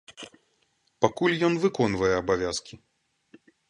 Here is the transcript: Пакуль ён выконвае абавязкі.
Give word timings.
Пакуль 1.05 1.37
ён 1.51 1.59
выконвае 1.69 2.13
абавязкі. 2.25 2.85